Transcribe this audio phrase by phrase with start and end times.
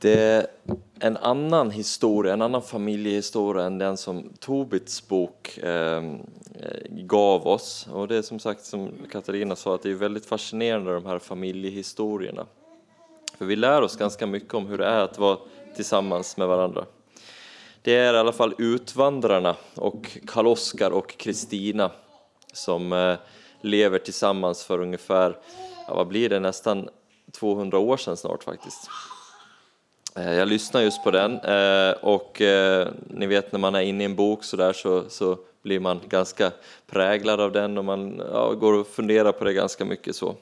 [0.00, 0.46] Det är
[1.00, 6.20] en annan historia, en annan familjehistoria än den som Tobits bok ehm,
[6.60, 7.88] eh, gav oss.
[7.92, 11.18] Och det är som sagt, som Katarina sa, att det är väldigt fascinerande de här
[11.18, 12.46] familjehistorierna.
[13.38, 15.38] För vi lär oss ganska mycket om hur det är att vara
[15.76, 16.84] tillsammans med varandra.
[17.82, 21.90] Det är i alla fall Utvandrarna och Karl-Oskar och Kristina
[22.52, 23.14] som eh,
[23.60, 25.38] lever tillsammans för ungefär,
[25.88, 26.88] ja, vad blir det, nästan
[27.32, 28.90] 200 år sedan snart faktiskt.
[30.16, 34.02] Eh, jag lyssnar just på den eh, och eh, ni vet när man är inne
[34.02, 36.50] i en bok så där så, så blir man ganska
[36.86, 40.34] präglad av den och man ja, går och funderar på det ganska mycket så.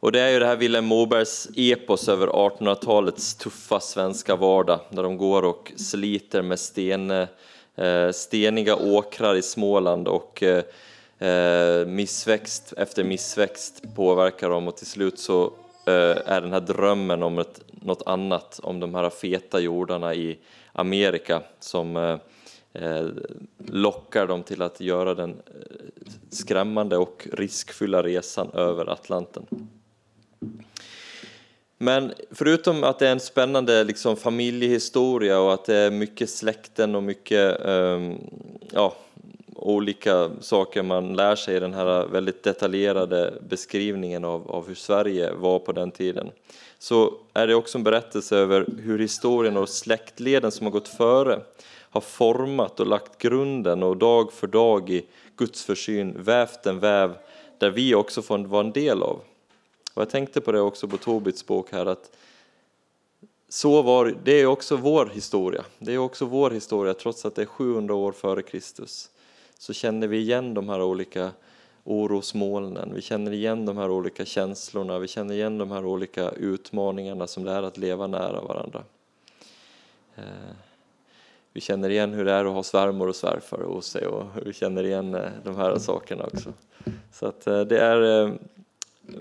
[0.00, 5.02] Och det är ju det här Vilhelm Mobergs epos över 1800-talets tuffa svenska vardag, där
[5.02, 7.26] de går och sliter med sten,
[8.12, 10.42] steniga åkrar i Småland och
[11.86, 15.52] missväxt efter missväxt påverkar dem och till slut så
[15.90, 20.38] Eh, är den här drömmen om ett, något annat, om de här feta jordarna i
[20.72, 22.18] Amerika som eh,
[22.72, 23.06] eh,
[23.66, 25.36] lockar dem till att göra den
[26.30, 29.46] skrämmande och riskfyllda resan över Atlanten.
[31.78, 36.94] Men förutom att det är en spännande liksom, familjehistoria och att det är mycket släkten
[36.94, 38.18] och mycket um,
[38.72, 38.96] ja,
[39.60, 45.32] olika saker man lär sig i den här väldigt detaljerade beskrivningen av, av hur Sverige
[45.32, 46.30] var på den tiden
[46.78, 51.40] så är det också en berättelse över hur historien och släktleden som har gått före
[51.90, 57.14] har format och lagt grunden och dag för dag i Guds försyn vävt en väv
[57.58, 59.20] där vi också får vara en del av.
[59.94, 62.10] Och jag tänkte på det också på Tobits bok här att
[63.48, 65.64] så var, det är också vår historia.
[65.78, 69.10] Det är också vår historia trots att det är 700 år före Kristus.
[69.60, 71.30] Så känner vi igen de här olika
[71.84, 77.26] orosmolnen, vi känner igen de här olika känslorna, vi känner igen de här olika utmaningarna
[77.26, 78.84] som det är att leva nära varandra.
[80.16, 80.24] Eh,
[81.52, 84.52] vi känner igen hur det är att ha svärmor och svärfar hos sig och vi
[84.52, 86.52] känner igen eh, de här sakerna också.
[87.12, 88.00] Så att eh, det är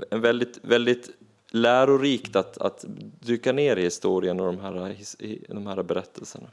[0.09, 1.09] en väldigt, väldigt
[1.51, 2.85] lärorikt att, att
[3.19, 4.95] dyka ner i historien och de här,
[5.47, 6.47] de här berättelserna.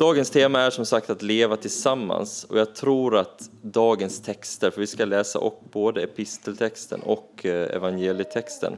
[0.00, 4.80] Dagens tema är som sagt att leva tillsammans och jag tror att dagens texter, för
[4.80, 8.76] vi ska läsa både episteltexten och eh, evangelietexten,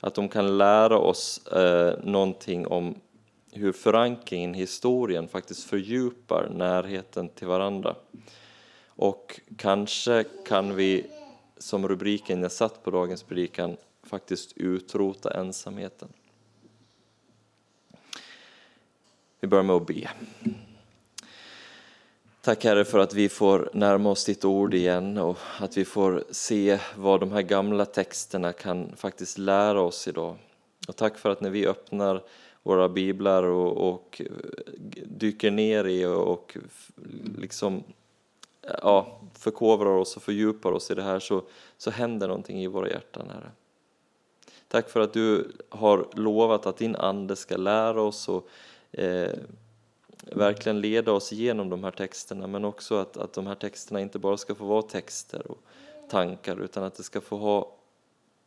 [0.00, 2.94] att de kan lära oss eh, någonting om
[3.52, 7.94] hur förankringen i historien faktiskt fördjupar närheten till varandra.
[8.86, 11.06] Och kanske kan vi
[11.58, 16.08] som rubriken jag satt på dagens predikan faktiskt utrota ensamheten.
[19.42, 20.10] Vi börjar med att be.
[22.40, 26.24] Tack Herre för att vi får närma oss ditt ord igen och att vi får
[26.30, 30.36] se vad de här gamla texterna kan faktiskt lära oss idag.
[30.88, 32.22] Och tack för att när vi öppnar
[32.62, 34.22] våra biblar och, och
[35.04, 36.56] dyker ner i och
[37.38, 37.84] liksom
[38.82, 41.42] ja, förkovrar oss och fördjupar oss i det här så,
[41.78, 43.50] så händer någonting i våra hjärtan, Herre.
[44.68, 48.48] Tack för att du har lovat att din Ande ska lära oss och
[48.92, 49.32] eh,
[50.22, 54.18] verkligen leda oss igenom de här texterna men också att, att de här texterna inte
[54.18, 55.58] bara ska få vara texter och
[56.08, 57.76] tankar utan att det ska få ha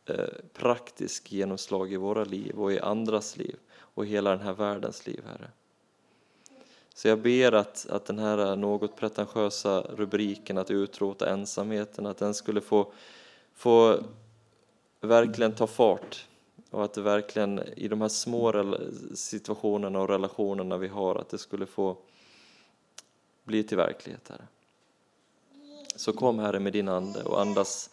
[0.06, 4.52] eh, praktisk genomslag i våra liv och i andras liv och i hela den här
[4.52, 5.50] världens liv, Herre.
[6.94, 12.34] Så jag ber att, att den här något pretentiösa rubriken att utrota ensamheten, att den
[12.34, 12.92] skulle få,
[13.54, 13.98] få
[15.00, 16.26] verkligen ta fart
[16.74, 18.76] och att det verkligen i de här små
[19.14, 21.96] situationerna och relationerna vi har, att det skulle få
[23.44, 24.46] bli till verklighet, Herre.
[25.96, 27.90] Så kom Herre med din Ande och andas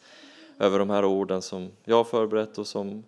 [0.59, 3.03] över de här orden som jag har förberett och som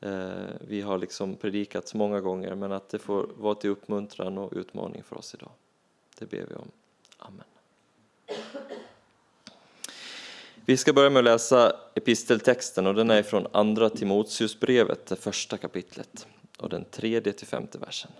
[0.00, 4.38] Eh, vi har liksom predikat så många gånger, men att det får vara till uppmuntran
[4.38, 5.50] och utmaning för oss idag.
[6.18, 6.70] Det ber vi om.
[7.18, 7.44] Amen.
[10.68, 15.56] Vi ska börja med att läsa episteltexten och den är från Andra Timoteusbrevet, det första
[15.56, 16.26] kapitlet
[16.58, 18.10] och den tredje till femte versen.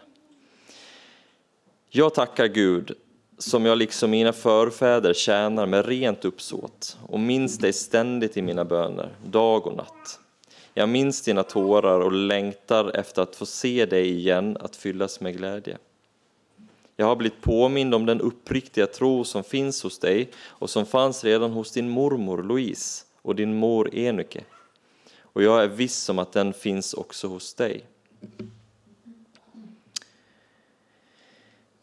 [1.88, 2.92] Jag tackar Gud
[3.38, 8.64] som jag liksom mina förfäder tjänar med rent uppsåt och minns dig ständigt i mina
[8.64, 10.20] böner, dag och natt.
[10.74, 15.36] Jag minns dina tårar och längtar efter att få se dig igen, att fyllas med
[15.36, 15.78] glädje.
[16.96, 21.24] Jag har blivit påmind om den uppriktiga tro som finns hos dig och som fanns
[21.24, 24.44] redan hos din mormor Louise och din mor Enuke.
[25.20, 27.84] Och jag är viss om att den finns också hos dig.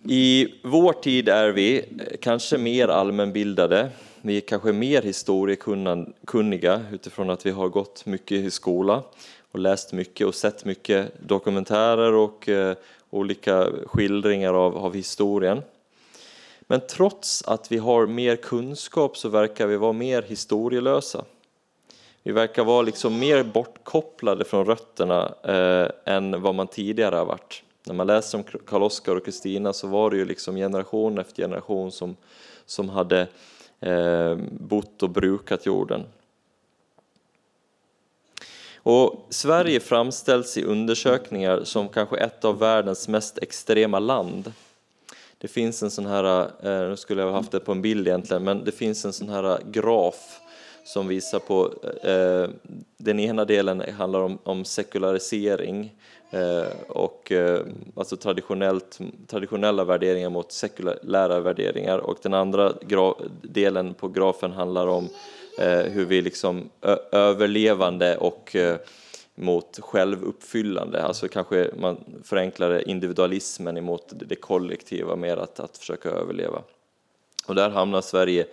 [0.06, 3.92] I vår tid är vi eh, kanske mer allmänbildade
[4.26, 9.04] vi är kanske mer historiekunniga utifrån att vi har gått mycket i skola
[9.52, 12.76] och läst mycket och sett mycket dokumentärer och eh,
[13.14, 15.62] olika skildringar av, av historien.
[16.62, 21.26] Men trots att vi har mer kunskap så verkar vi vara mer historielösa.
[22.24, 27.64] Vi verkar vara liksom mer bortkopplade från rötterna eh, än vad man tidigare har varit.
[27.86, 31.92] När man läser om Karl-Oskar och Kristina så var det ju liksom generation efter generation
[31.92, 32.16] som,
[32.66, 33.28] som hade
[33.80, 36.04] eh, bott och brukat jorden.
[38.84, 44.54] Och Sverige framställs i undersökningar som kanske ett av världens mest extrema land.
[45.38, 48.08] Det finns en sån här, eh, nu skulle jag ha haft det på en bild
[48.08, 50.40] egentligen, men det finns en sån här graf
[50.84, 52.50] som visar på, eh,
[52.98, 55.94] den ena delen handlar om, om sekularisering
[56.32, 57.62] eh, och eh,
[57.96, 62.74] alltså traditionellt, traditionella värderingar mot sekulära värderingar och den andra
[63.42, 65.10] delen på grafen handlar om
[65.58, 66.70] Eh, hur vi liksom
[67.12, 68.78] överlevande och eh,
[69.36, 76.62] mot självuppfyllande, alltså kanske man förenklar individualismen emot det kollektiva mer att, att försöka överleva.
[77.48, 78.46] Och där hamnar Sverige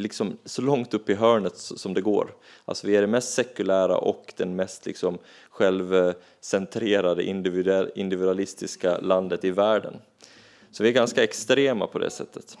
[0.00, 2.34] liksom så långt upp i hörnet som det går.
[2.64, 5.18] Alltså vi är det mest sekulära och den mest liksom
[5.50, 7.22] självcentrerade
[7.94, 9.96] individualistiska landet i världen.
[10.70, 12.56] Så vi är ganska extrema på det sättet.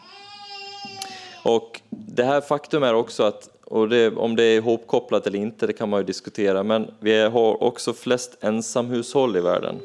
[1.42, 5.66] Och det här faktum är också att, och det, om det är ihopkopplat eller inte,
[5.66, 9.80] det kan man ju diskutera, men vi har också flest ensamhushåll i världen.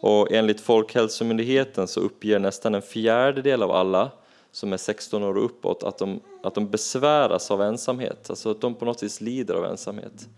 [0.00, 4.10] Och enligt Folkhälsomyndigheten så uppger nästan en fjärdedel av alla
[4.52, 8.60] som är 16 år och uppåt att de, att de besväras av ensamhet, alltså att
[8.60, 10.28] de på något vis lider av ensamhet.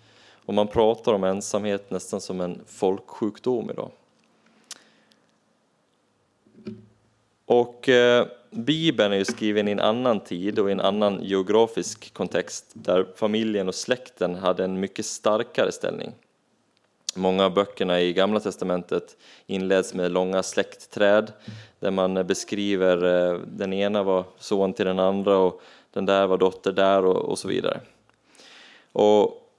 [0.44, 3.90] Och man pratar om ensamhet nästan som en folksjukdom idag.
[7.46, 12.14] Och eh, Bibeln är ju skriven i en annan tid och i en annan geografisk
[12.14, 16.12] kontext där familjen och släkten hade en mycket starkare ställning.
[17.14, 19.16] Många av böckerna i Gamla Testamentet
[19.46, 21.32] inleds med långa släktträd
[21.80, 25.62] där man beskriver eh, den ena var son till den andra och
[25.92, 27.80] den där var dotter där och, och så vidare.
[28.92, 29.50] Och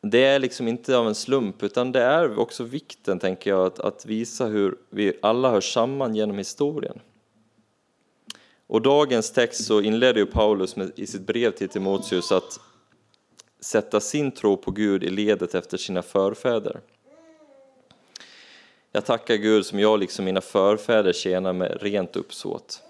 [0.00, 3.80] det är liksom inte av en slump utan det är också vikten, tänker jag, att,
[3.80, 7.00] att visa hur vi alla hör samman genom historien.
[8.66, 12.60] Och dagens text så inleder ju Paulus med, i sitt brev till Timoteus att
[13.60, 16.80] sätta sin tro på Gud i ledet efter sina förfäder.
[18.92, 22.82] Jag tackar Gud som jag liksom mina förfäder tjänar med rent uppsåt.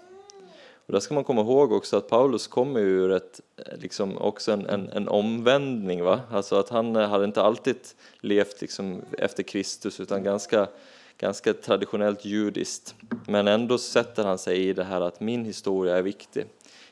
[0.85, 3.41] Och där ska man komma ihåg också att Paulus kommer ur ett,
[3.75, 6.03] liksom också en, en, en omvändning.
[6.03, 6.21] Va?
[6.31, 7.77] Alltså att han hade inte alltid
[8.19, 10.67] levt liksom efter Kristus utan ganska,
[11.17, 12.95] ganska traditionellt judiskt.
[13.27, 16.45] Men ändå sätter han sig i det här att min historia är viktig.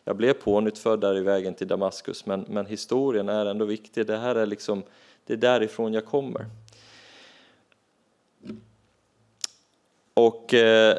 [0.03, 4.07] Jag blev pånyttfödd där i vägen till Damaskus men, men historien är ändå viktig.
[4.07, 4.83] Det här är liksom,
[5.25, 6.45] det är därifrån jag kommer.
[10.13, 10.97] Och eh,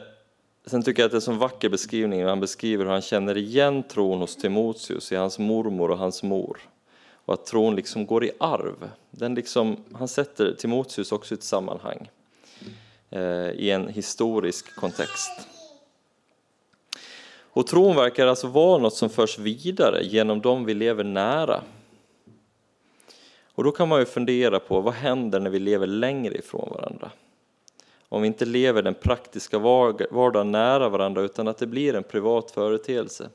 [0.66, 3.36] sen tycker jag att det är en så vacker beskrivning han beskriver hur han känner
[3.36, 6.58] igen tron hos Timoteus i hans mormor och hans mor.
[7.26, 8.90] Och att tron liksom går i arv.
[9.10, 12.08] Den liksom, han sätter Timoteus också i ett sammanhang
[13.14, 15.48] Eh, i en historisk kontext.
[17.36, 21.62] Och tron verkar alltså vara något som förs vidare genom dem vi lever nära.
[23.54, 27.10] Och då kan man ju fundera på vad händer när vi lever längre ifrån varandra?
[28.08, 32.50] Om vi inte lever den praktiska vardagen nära varandra utan att det blir en privat
[32.50, 33.28] företeelse.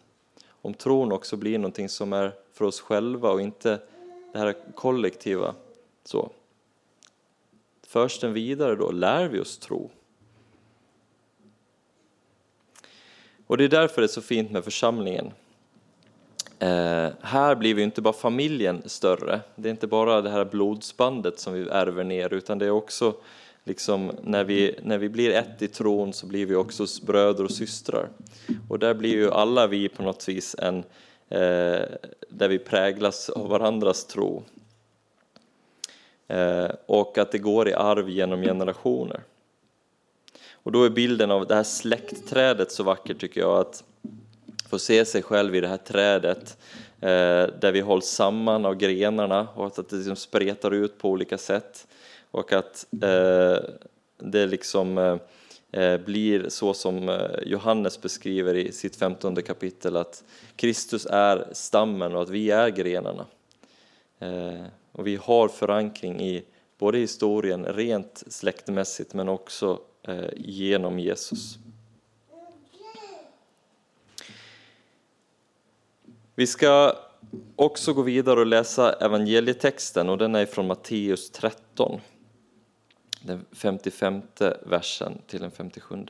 [0.62, 3.80] Om tron också blir någonting som är för oss själva och inte
[4.34, 5.56] det här kollektiva.
[6.04, 6.30] Så.
[7.90, 8.92] Förs den vidare då?
[8.92, 9.90] Lär vi oss tro?
[13.48, 15.32] Och det är därför det är så fint med församlingen.
[16.60, 21.40] Eh, här blir vi inte bara familjen större, det är inte bara det här blodsbandet
[21.40, 23.16] som vi ärver ner utan det är också
[23.64, 27.52] liksom, när, vi, när vi blir ett i tron så blir vi också bröder och
[27.52, 28.10] systrar.
[28.70, 30.78] Och där blir ju alla vi på något vis en,
[31.30, 31.86] eh,
[32.30, 34.44] där vi präglas av varandras tro.
[36.30, 39.22] Eh, och att det går i arv genom generationer.
[40.52, 43.84] Och då är bilden av det här släktträdet så vacker tycker jag, att
[44.70, 46.58] få se sig själv i det här trädet
[47.02, 51.38] eh, där vi hålls samman av grenarna och att det liksom spretar ut på olika
[51.38, 51.88] sätt
[52.32, 53.58] och att eh,
[54.18, 55.20] det liksom
[56.06, 60.24] blir så som Johannes beskriver i sitt femtonde kapitel att
[60.56, 63.26] Kristus är stammen och att vi är grenarna.
[65.00, 66.44] Och vi har förankring i
[66.78, 71.58] både historien rent släktmässigt men också eh, genom Jesus.
[76.36, 76.96] Vi ska
[77.56, 82.02] också gå vidare och läsa evangelietexten och den är från Matteus 13.
[83.22, 84.22] Den 55
[84.66, 86.06] versen till den 57.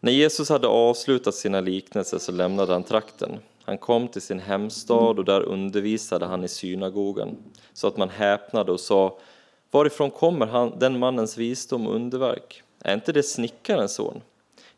[0.00, 3.38] När Jesus hade avslutat sina liknelser så lämnade han trakten.
[3.68, 7.36] Han kom till sin hemstad och där undervisade han i synagogan
[7.72, 9.18] så att man häpnade och sa
[9.70, 12.62] Varifrån kommer han, den mannens visdom och underverk?
[12.80, 14.20] Är inte det snickarens son?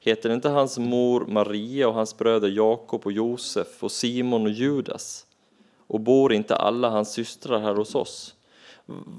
[0.00, 5.26] Heter inte hans mor Maria och hans bröder Jakob och Josef och Simon och Judas?
[5.86, 8.34] Och bor inte alla hans systrar här hos oss?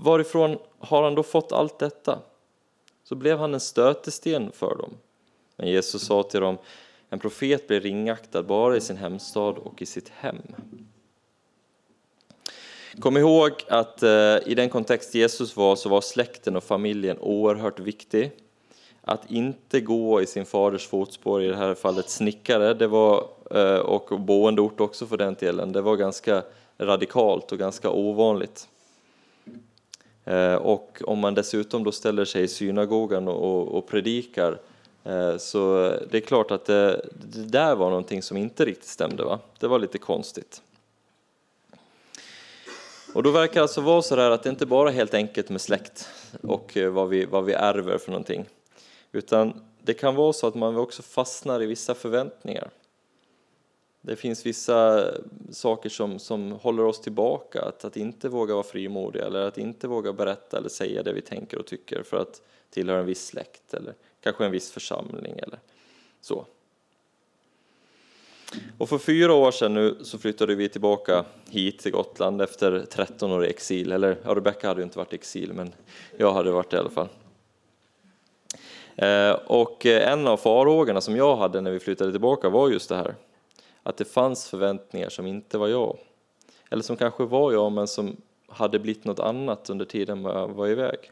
[0.04, 2.20] Varifrån har han då fått allt detta?
[3.04, 4.94] Så blev han en stötesten för dem.
[5.56, 6.58] Men Jesus sa till dem,
[7.14, 10.42] en profet blir ringaktad bara i sin hemstad och i sitt hem.
[13.00, 17.80] Kom ihåg att eh, i den kontext Jesus var så var släkten och familjen oerhört
[17.80, 18.32] viktig.
[19.02, 23.80] Att inte gå i sin faders fotspår, i det här fallet snickare, det var, eh,
[23.80, 26.44] och boendeort också för den delen, det var ganska
[26.78, 28.68] radikalt och ganska ovanligt.
[30.26, 34.71] Eh, och om man dessutom då ställer sig i synagogan och, och predikar Eh,
[35.04, 39.24] Eh, så det är klart att det, det, där var någonting som inte riktigt stämde.
[39.24, 39.40] Va?
[39.60, 40.62] Det var lite konstigt.
[43.14, 45.62] Och då verkar det alltså vara så att det inte bara är helt enkelt med
[45.62, 46.10] släkt
[46.42, 48.46] och eh, vad vi, vad vi ärver för någonting.
[49.12, 52.70] Utan det kan vara så att man också fastnar i vissa förväntningar.
[54.02, 55.08] Det finns vissa
[55.52, 59.88] saker som, som håller oss tillbaka, att, att inte våga vara frimodiga eller att inte
[59.88, 63.74] våga berätta eller säga det vi tänker och tycker för att tillhöra en viss släkt
[63.74, 65.60] eller kanske en viss församling eller
[66.22, 66.46] så.
[68.78, 73.32] Och för fyra år sedan nu så flyttade vi tillbaka hit till Gotland efter 13
[73.32, 73.92] år i exil.
[73.92, 75.74] Eller ja, Rebecka hade ju inte varit i exil, men
[76.18, 77.08] jag hade varit det i alla fall.
[78.96, 82.96] Eh, och en av farhågorna som jag hade när vi flyttade tillbaka var just det
[82.96, 83.16] här.
[83.84, 85.98] Att det fanns förväntningar som inte var jag.
[86.70, 90.68] Eller som kanske var jag, men som hade blivit något annat under tiden jag var
[90.68, 91.12] iväg.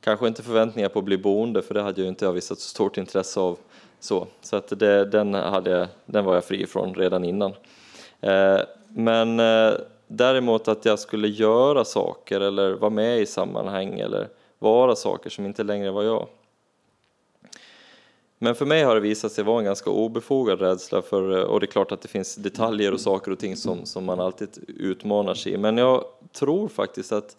[0.00, 2.98] Kanske inte förväntningar på att bli boende, för det hade jag inte visat så stort
[2.98, 3.58] intresse av.
[4.00, 7.52] Så, så att det, den, hade, den var jag fri ifrån redan innan.
[8.20, 9.72] Eh, men eh,
[10.06, 14.28] däremot att jag skulle göra saker eller vara med i sammanhang eller
[14.58, 16.28] vara saker som inte längre var jag.
[18.38, 21.60] Men för mig har det visat sig vara en ganska obefogad rädsla för, eh, och
[21.60, 24.48] det är klart att det finns detaljer och saker och ting som, som man alltid
[24.68, 25.58] utmanar sig i.
[25.58, 27.36] Men jag tror faktiskt att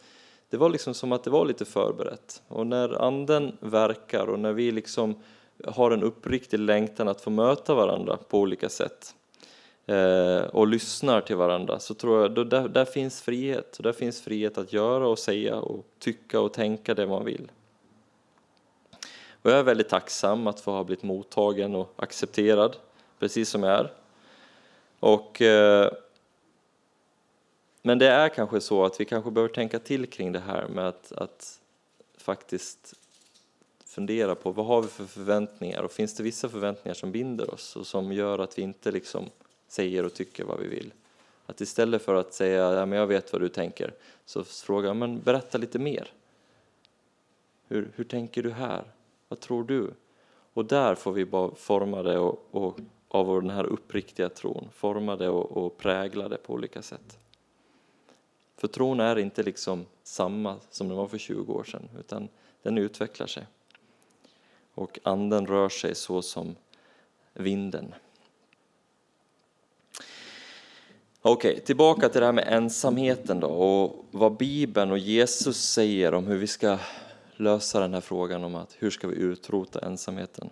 [0.50, 2.42] det var liksom som att det var lite förberett.
[2.48, 5.16] Och när anden verkar och när vi liksom
[5.66, 9.16] har en uppriktig längtan att få möta varandra på olika sätt
[9.86, 13.78] eh, och lyssnar till varandra så tror jag då där, där finns frihet.
[13.78, 17.52] Och där finns frihet att göra och säga och tycka och tänka det man vill.
[19.42, 22.76] Och jag är väldigt tacksam att få ha blivit mottagen och accepterad
[23.20, 23.92] precis som jag är.
[25.00, 25.92] Och eh,
[27.82, 30.88] men det är kanske så att vi kanske behöver tänka till kring det här med
[30.88, 31.60] att, att
[32.18, 32.94] faktiskt
[33.86, 37.76] fundera på vad har vi för förväntningar och finns det vissa förväntningar som binder oss
[37.76, 39.26] och som gör att vi inte liksom
[39.68, 40.94] säger och tycker vad vi vill.
[41.46, 43.94] Att istället för att säga ja, men jag vet vad du tänker
[44.26, 46.12] så fråga men berätta lite mer.
[47.68, 48.84] Hur, hur tänker du här?
[49.28, 49.92] Vad tror du?
[50.54, 55.16] Och där får vi bara forma det och, och, av den här uppriktiga tron, forma
[55.16, 57.18] det och, och prägla det på olika sätt.
[58.58, 62.30] För tron är inte liksom samma som den var för 20 år sedan, utan
[62.62, 63.46] den utvecklar sig.
[64.74, 66.56] Och anden rör sig så som
[67.34, 67.94] vinden.
[71.22, 76.14] Okej, okay, tillbaka till det här med ensamheten då och vad Bibeln och Jesus säger
[76.14, 76.78] om hur vi ska
[77.36, 80.50] lösa den här frågan om att hur ska vi utrota ensamheten.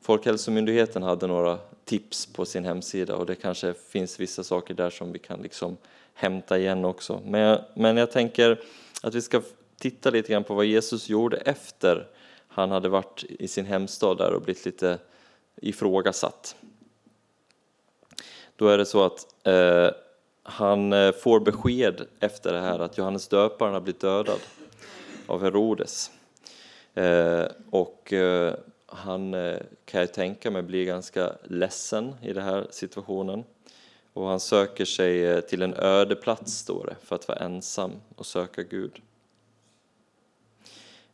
[0.00, 5.12] Folkhälsomyndigheten hade några tips på sin hemsida och det kanske finns vissa saker där som
[5.12, 5.76] vi kan liksom
[6.14, 7.20] hämta igen också.
[7.24, 8.60] Men jag, men jag tänker
[9.02, 9.42] att vi ska
[9.78, 12.06] titta lite grann på vad Jesus gjorde efter
[12.48, 14.98] han hade varit i sin hemstad där och blivit lite
[15.56, 16.56] ifrågasatt.
[18.56, 19.90] Då är det så att eh,
[20.42, 24.40] han eh, får besked efter det här att Johannes döparen har blivit dödad
[25.26, 26.10] av Herodes.
[26.94, 28.54] Eh, och eh,
[28.86, 33.44] han eh, kan jag tänka mig blir ganska ledsen i den här situationen.
[34.12, 37.92] Och han söker sig eh, till en öde plats, står det, för att vara ensam
[38.16, 39.02] och söka Gud.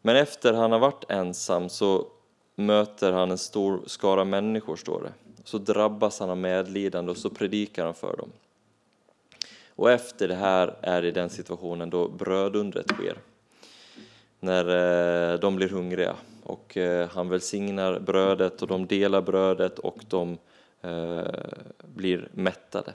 [0.03, 2.07] Men efter han har varit ensam så
[2.55, 5.13] möter han en stor skara människor, står det.
[5.45, 8.33] Så drabbas han av medlidande och så predikar han för dem.
[9.69, 13.19] Och efter det här är i den situationen då brödundret sker.
[14.41, 14.65] när
[15.33, 16.17] eh, de blir hungriga.
[16.45, 20.39] Och eh, han välsignar brödet och de delar brödet och de
[20.83, 21.27] Eh,
[21.95, 22.95] blir mättade.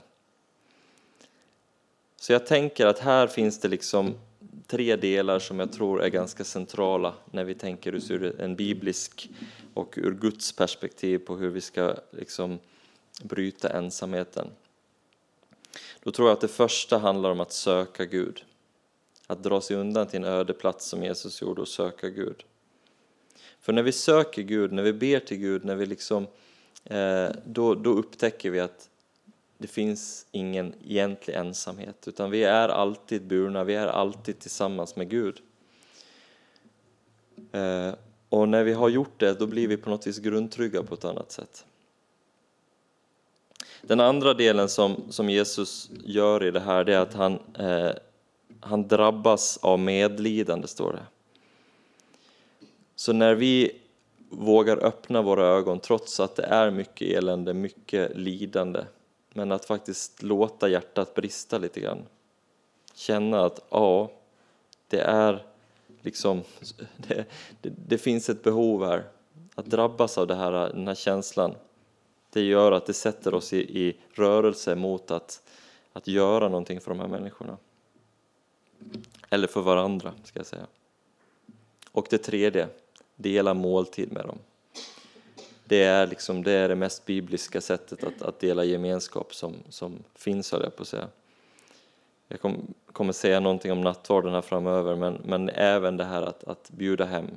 [2.16, 4.14] Så jag tänker att här finns det liksom
[4.66, 9.30] tre delar som jag tror är ganska centrala när vi tänker ur en biblisk
[9.74, 12.58] och ur Guds perspektiv på hur vi ska liksom
[13.22, 14.50] bryta ensamheten.
[16.02, 18.44] Då tror jag att det första handlar om att söka Gud.
[19.26, 22.44] Att dra sig undan till en öde plats som Jesus gjorde och söka Gud.
[23.60, 26.28] För när vi söker Gud, när vi ber till Gud, när vi liksom, eh,
[26.84, 28.88] Eh, då, då upptäcker vi att
[29.58, 35.10] det finns ingen egentlig ensamhet, utan vi är alltid burna, vi är alltid tillsammans med
[35.10, 35.40] Gud.
[37.52, 37.94] Eh,
[38.28, 41.04] och när vi har gjort det, då blir vi på något vis grundtrygga på ett
[41.04, 41.64] annat sätt.
[43.82, 47.90] Den andra delen som, som Jesus gör i det här, det är att han, eh,
[48.60, 51.06] han drabbas av medlidande, står det.
[52.96, 53.80] Så när vi
[54.38, 58.84] vågar öppna våra ögon, trots att det är mycket elände, mycket lidande,
[59.32, 62.06] men att faktiskt låta hjärtat brista lite grann.
[62.94, 64.10] Känna att ja,
[64.88, 65.46] det är
[66.02, 66.42] liksom,
[66.96, 67.24] det,
[67.60, 69.04] det, det, finns ett behov här.
[69.54, 71.54] Att drabbas av det här, den här känslan,
[72.30, 75.42] det gör att det sätter oss i, i rörelse mot att,
[75.92, 77.56] att göra någonting för de här människorna.
[79.30, 80.66] Eller för varandra, ska jag säga.
[81.92, 82.68] Och det tredje,
[83.16, 84.38] dela måltid med dem
[85.64, 90.02] det är, liksom, det är det mest bibliska sättet att, att dela gemenskap som, som
[90.14, 91.08] finns, höll jag på att säga.
[92.28, 96.44] Jag kom, kommer säga någonting om nattvarden här framöver, men, men även det här att,
[96.44, 97.30] att bjuda hem,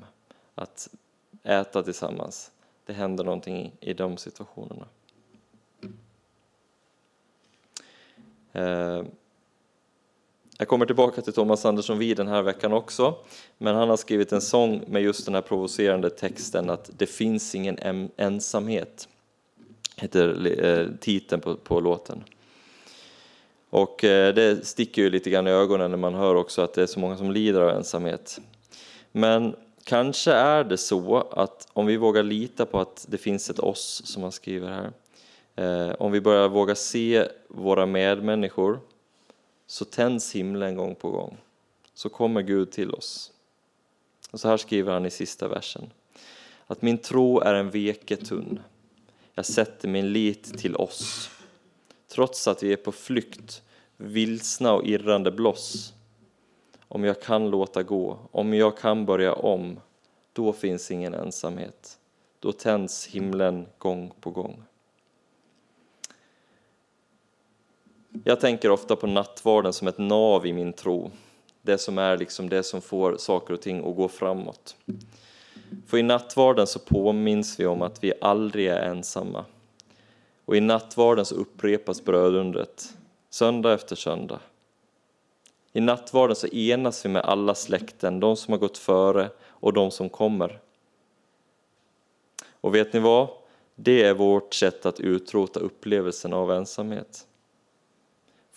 [0.55, 0.89] att
[1.43, 2.51] äta tillsammans.
[2.85, 4.85] Det händer någonting i, i de situationerna.
[8.51, 9.03] Eh,
[10.57, 13.15] jag kommer tillbaka till Thomas Andersson Vid den här veckan också,
[13.57, 17.55] men han har skrivit en sång med just den här provocerande texten att det finns
[17.55, 19.07] ingen ensamhet,
[19.95, 22.23] heter eh, titeln på, på låten.
[23.69, 26.81] Och eh, det sticker ju lite grann i ögonen när man hör också att det
[26.81, 28.39] är så många som lider av ensamhet.
[29.11, 33.59] Men kanske är det så att om vi vågar lita på att det finns ett
[33.59, 34.91] oss, som han skriver här,
[35.55, 38.79] eh, om vi börjar våga se våra medmänniskor
[39.67, 41.37] så tänds himlen gång på gång.
[41.93, 43.31] Så kommer Gud till oss.
[44.31, 45.91] Och så här skriver han i sista versen.
[46.67, 48.59] Att min tro är en veke tunn.
[49.33, 51.29] Jag sätter min lit till oss.
[52.07, 53.61] Trots att vi är på flykt,
[53.97, 55.93] vilsna och irrande bloss.
[56.87, 59.79] Om jag kan låta gå, om jag kan börja om,
[60.33, 61.99] då finns ingen ensamhet.
[62.39, 64.63] Då tänds himlen gång på gång.
[68.27, 71.11] Jag tänker ofta på nattvarden som ett nav i min tro.
[71.61, 74.75] Det som är liksom det som får saker och ting att gå framåt.
[75.87, 79.45] För i nattvarden så påminns vi om att vi aldrig är ensamma.
[80.45, 82.93] Och i nattvarden så upprepas brödundret,
[83.29, 84.39] söndag efter söndag.
[85.73, 89.91] I nattvarden så enas vi med alla släkten, de som har gått före och de
[89.91, 90.59] som kommer.
[92.61, 93.27] Och vet ni vad?
[93.75, 97.27] Det är vårt sätt att utrota upplevelsen av ensamhet.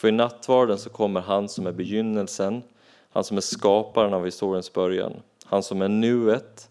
[0.00, 2.62] För i nattvarden så kommer han som är begynnelsen,
[3.10, 5.12] han som är skaparen av historiens början,
[5.44, 6.70] han som är nuet,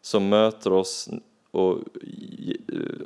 [0.00, 1.08] som möter oss
[1.50, 1.78] och,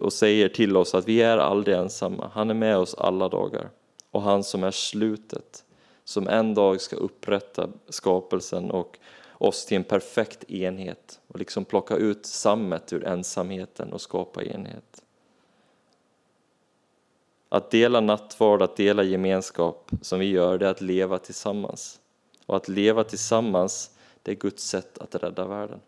[0.01, 2.31] och säger till oss att vi är aldrig ensamma.
[2.35, 3.71] Han är med oss alla dagar.
[4.11, 5.65] Och han som är slutet,
[6.05, 8.99] som en dag ska upprätta skapelsen och
[9.33, 15.02] oss till en perfekt enhet och liksom plocka ut sammet ur ensamheten och skapa enhet.
[17.53, 22.01] Att dela nattvard, att dela gemenskap som vi gör, det är att leva tillsammans.
[22.47, 23.91] Och att leva tillsammans,
[24.23, 25.81] det är Guds sätt att rädda världen.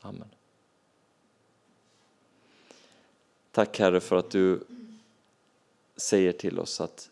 [0.00, 0.28] Amen.
[3.50, 4.60] Tack Herre för att du
[5.96, 7.10] säger till oss att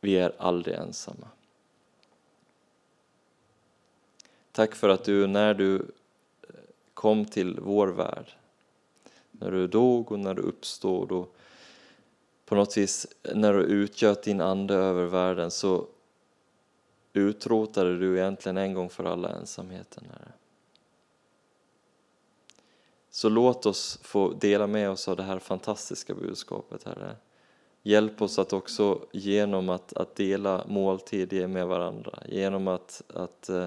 [0.00, 1.28] vi är aldrig ensamma.
[4.52, 5.86] Tack för att du när du
[6.94, 8.32] kom till vår värld
[9.42, 11.34] när du dog och när du uppstod och
[12.44, 15.86] på något vis när du utgöt din ande över världen så
[17.12, 20.04] utrotade du egentligen en gång för alla ensamheten.
[20.10, 20.32] Herre.
[23.10, 27.16] Så låt oss få dela med oss av det här fantastiska budskapet, Herre.
[27.82, 33.66] Hjälp oss att också genom att, att dela måltid med varandra, genom att, att eh,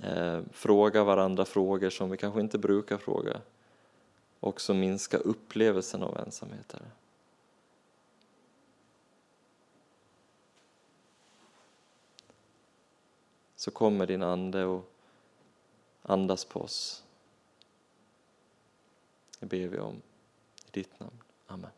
[0.00, 3.40] eh, fråga varandra frågor som vi kanske inte brukar fråga,
[4.42, 6.72] också minska upplevelsen av ensamhet.
[6.72, 6.90] Herre.
[13.62, 14.92] så kommer din Ande och
[16.02, 17.04] andas på oss.
[19.38, 20.02] Det ber vi om
[20.66, 21.22] i ditt namn.
[21.46, 21.70] Amen.